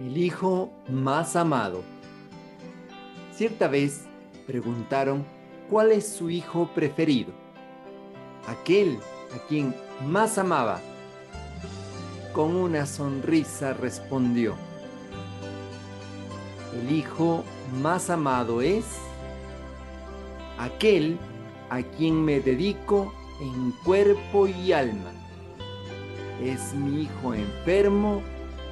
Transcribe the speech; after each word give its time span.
El 0.00 0.16
hijo 0.16 0.70
más 0.88 1.36
amado. 1.36 1.82
Cierta 3.34 3.68
vez 3.68 4.06
preguntaron 4.46 5.26
cuál 5.68 5.92
es 5.92 6.08
su 6.08 6.30
hijo 6.30 6.70
preferido. 6.74 7.32
Aquel 8.46 8.98
a 9.36 9.46
quien 9.46 9.74
más 10.06 10.38
amaba. 10.38 10.80
Con 12.32 12.56
una 12.56 12.86
sonrisa 12.86 13.74
respondió. 13.74 14.54
El 16.72 16.96
hijo 16.96 17.44
más 17.82 18.08
amado 18.08 18.62
es 18.62 18.86
aquel 20.56 21.18
a 21.68 21.82
quien 21.82 22.24
me 22.24 22.40
dedico 22.40 23.12
en 23.42 23.72
cuerpo 23.84 24.46
y 24.46 24.72
alma. 24.72 25.12
Es 26.42 26.72
mi 26.72 27.02
hijo 27.02 27.34
enfermo 27.34 28.22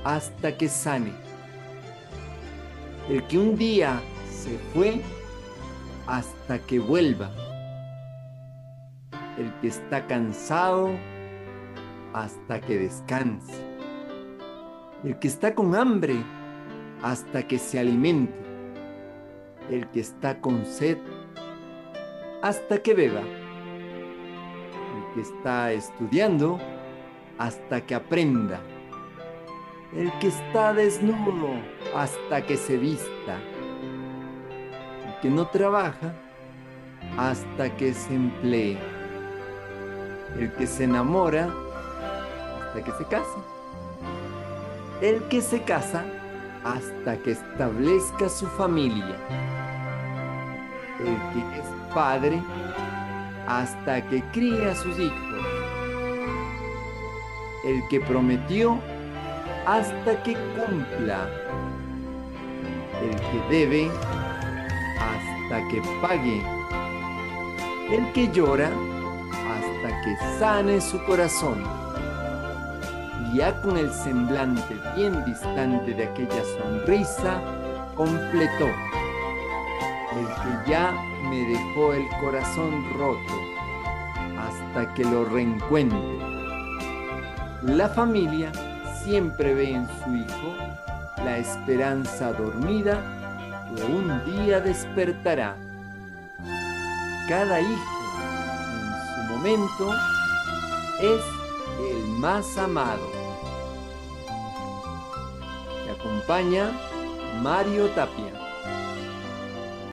hasta 0.08 0.56
que 0.56 0.68
sane. 0.68 1.12
El 3.10 3.22
que 3.26 3.36
un 3.36 3.56
día 3.56 4.00
se 4.30 4.56
fue 4.72 5.02
hasta 6.06 6.58
que 6.60 6.78
vuelva. 6.78 7.30
El 9.36 9.52
que 9.60 9.68
está 9.68 10.06
cansado 10.06 10.88
hasta 12.14 12.58
que 12.58 12.78
descanse. 12.78 13.52
El 15.04 15.18
que 15.18 15.28
está 15.28 15.54
con 15.54 15.74
hambre 15.74 16.16
hasta 17.02 17.46
que 17.46 17.58
se 17.58 17.78
alimente. 17.78 18.32
El 19.70 19.86
que 19.88 20.00
está 20.00 20.40
con 20.40 20.64
sed 20.64 20.96
hasta 22.40 22.78
que 22.78 22.94
beba. 22.94 23.20
El 24.96 25.14
que 25.14 25.20
está 25.20 25.70
estudiando 25.70 26.58
hasta 27.36 27.84
que 27.84 27.94
aprenda. 27.94 28.58
El 29.96 30.12
que 30.18 30.28
está 30.28 30.74
desnudo 30.74 31.48
hasta 31.96 32.44
que 32.44 32.58
se 32.58 32.76
vista. 32.76 33.38
El 35.06 35.20
que 35.22 35.30
no 35.30 35.46
trabaja 35.46 36.12
hasta 37.16 37.74
que 37.74 37.94
se 37.94 38.14
emplee. 38.14 38.78
El 40.38 40.52
que 40.52 40.66
se 40.66 40.84
enamora 40.84 41.48
hasta 42.66 42.84
que 42.84 42.92
se 42.92 43.04
casa. 43.06 43.38
El 45.00 45.22
que 45.28 45.40
se 45.40 45.62
casa 45.62 46.04
hasta 46.64 47.16
que 47.16 47.30
establezca 47.30 48.28
su 48.28 48.46
familia. 48.46 49.16
El 51.00 51.16
que 51.32 51.60
es 51.60 51.94
padre 51.94 52.42
hasta 53.46 54.06
que 54.06 54.22
cría 54.32 54.72
a 54.72 54.74
sus 54.74 54.98
hijos. 54.98 55.46
El 57.64 57.82
que 57.88 58.00
prometió 58.00 58.78
hasta 59.66 60.22
que 60.22 60.34
cumpla. 60.34 61.28
El 63.02 63.16
que 63.16 63.48
debe 63.50 63.90
hasta 64.98 65.68
que 65.68 65.82
pague. 66.02 66.42
El 67.90 68.12
que 68.12 68.28
llora 68.32 68.70
hasta 69.48 70.02
que 70.02 70.16
sane 70.38 70.80
su 70.80 71.02
corazón. 71.04 71.64
Ya 73.34 73.60
con 73.62 73.76
el 73.76 73.92
semblante 73.92 74.74
bien 74.96 75.24
distante 75.24 75.92
de 75.92 76.04
aquella 76.04 76.44
sonrisa, 76.56 77.40
completó. 77.94 78.66
El 78.66 80.26
que 80.26 80.70
ya 80.70 80.92
me 81.28 81.44
dejó 81.44 81.92
el 81.92 82.08
corazón 82.20 82.84
roto 82.98 83.48
hasta 84.38 84.94
que 84.94 85.04
lo 85.04 85.24
reencuentre. 85.26 85.98
La 87.62 87.88
familia 87.88 88.50
siempre 89.08 89.54
ve 89.54 89.70
en 89.70 89.88
su 90.04 90.14
hijo 90.14 90.54
la 91.24 91.38
esperanza 91.38 92.30
dormida 92.34 93.02
que 93.74 93.82
un 93.84 94.22
día 94.26 94.60
despertará. 94.60 95.56
Cada 97.26 97.58
hijo 97.58 97.98
en 98.22 99.26
su 99.26 99.32
momento 99.32 99.94
es 101.00 101.22
el 101.90 102.06
más 102.18 102.58
amado. 102.58 103.10
Te 105.86 105.90
acompaña 105.90 106.70
Mario 107.40 107.88
Tapia. 107.92 108.47